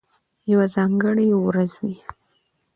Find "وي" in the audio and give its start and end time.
1.81-1.95